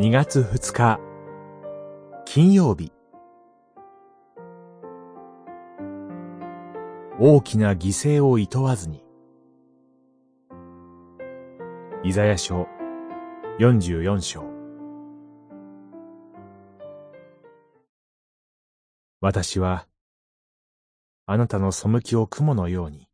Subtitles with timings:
[0.00, 1.00] 2月2日。
[2.24, 2.92] 金曜日。
[7.18, 9.02] 大きな犠牲を厭わずに。
[12.04, 12.68] イザヤ書
[13.58, 14.44] 44章。
[19.20, 19.88] 私は
[21.26, 23.08] あなたの背きを雲のように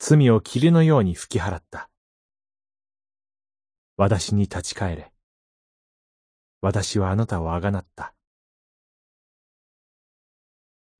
[0.00, 1.88] 罪を霧のように吹き払った。
[3.96, 5.12] 私に立ち返れ。
[6.60, 8.14] 私はあなたをあがなった。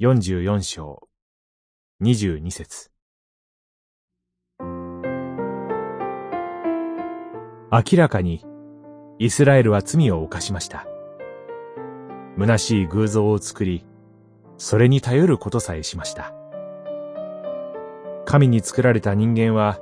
[0.01, 1.09] 44章
[2.03, 2.91] 22節
[7.73, 8.45] 明らかに
[9.19, 10.87] イスラエルは罪を犯しました。
[12.39, 13.87] 虚しい偶像を作り、
[14.59, 16.35] それに頼ることさえしました。
[18.27, 19.81] 神に作られた人間は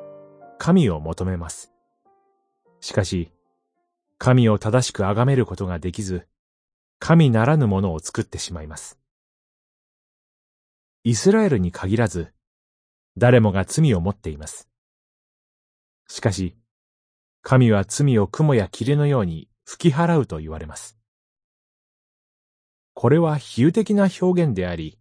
[0.59, 1.73] 神を求めます。
[2.81, 3.33] しかし、
[4.25, 6.27] 神を正しく崇めることができず、
[6.99, 8.99] 神ならぬものを作ってしまいます。
[11.03, 12.33] イスラエルに限らず、
[13.19, 14.71] 誰もが罪を持っています。
[16.09, 16.57] しかし、
[17.43, 20.97] 神は罪を雲や霧のように吹き払うと言われます。
[22.95, 24.99] これは比喩的な表現であり、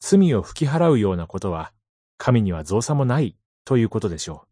[0.00, 1.72] 罪を吹き払うようなことは
[2.18, 4.46] 神には造作もないということでしょ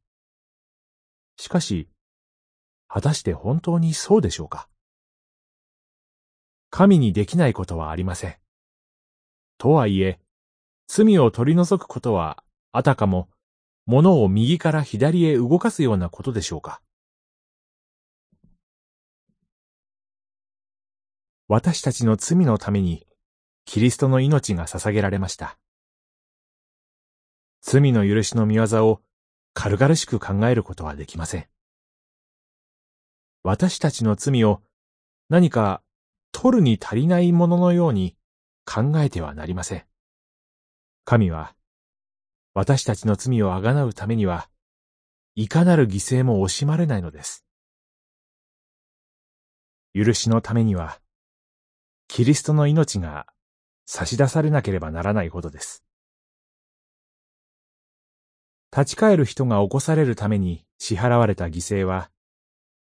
[1.37, 1.43] う。
[1.43, 1.91] しかし、
[2.95, 4.69] 果たして本当にそうでしょうか？
[6.69, 8.37] 神にできないことはありません。
[9.57, 10.21] とはいえ、
[10.89, 13.31] 罪を取り除くことは、あたかも、
[13.87, 16.83] 物を右から左へ動かすようなことでしょうか？
[21.49, 23.07] 私たちの罪のために、
[23.65, 25.57] キリストの命が捧げられました。
[27.63, 29.01] 罪の許しの見業を
[29.55, 31.47] 軽々しく考えることはできません。
[33.43, 34.63] 私たちの罪を
[35.29, 35.83] 何か
[36.33, 38.17] 取るに足りないもののように
[38.65, 39.85] 考えてはなりません。
[41.05, 41.55] 神は
[42.55, 44.49] 私たちの罪をあがなうためには、
[45.35, 47.47] いかなる犠牲も惜しまれないのです。
[49.95, 51.01] 許しのためには、
[52.09, 53.27] キリストの命が
[53.87, 55.83] 差し出されなければならないほどです。
[58.71, 62.11] 立ち返る人が起こされるために支払われた犠牲は、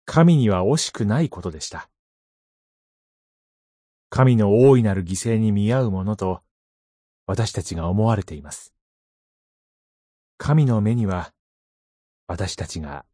[0.09, 1.89] 神には惜しくないことでした。
[4.09, 6.41] 神の大いなる犠牲に見合うものと、
[7.25, 8.73] 私たちが思われています。
[10.37, 11.33] 神の目には、
[12.25, 13.05] 私たちが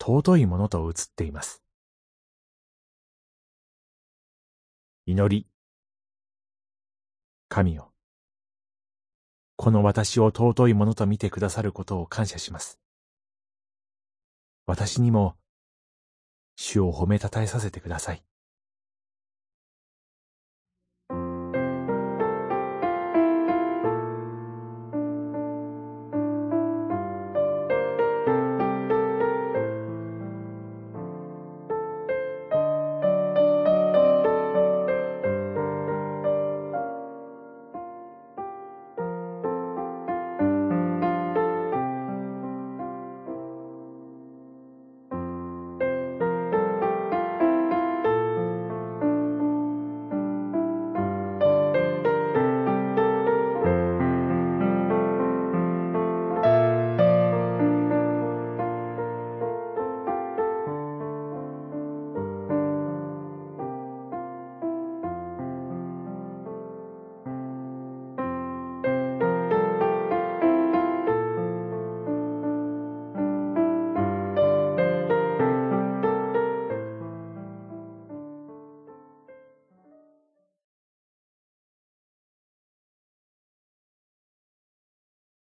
[0.00, 1.64] 尊いものと映っています。
[5.06, 5.48] 祈り。
[7.48, 7.92] 神よ。
[9.56, 12.78] この私を尊いものと見てくださることを感謝します。
[14.66, 15.36] 私にも
[16.56, 18.24] 主を褒めたたえさせてください。